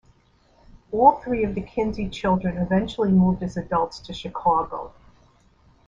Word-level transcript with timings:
All 0.91 1.19
three 1.23 1.43
of 1.45 1.53
the 1.53 1.61
Kinzie 1.61 2.09
children 2.09 2.57
eventually 2.57 3.11
moved 3.11 3.43
as 3.43 3.55
adults 3.55 3.99
to 3.99 4.13
Chicago. 4.13 4.91